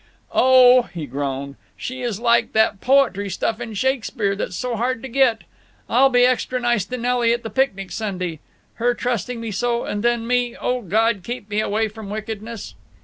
[0.33, 5.07] "Oh," he groaned, "she is like that poetry stuff in Shakespeare that's so hard to
[5.07, 5.43] get….
[5.87, 8.39] I'll be extra nice to Nelly at the picnic Sunday….
[8.81, 12.73] Her trusting me so, and then me—O God, keep me away from wickedness!"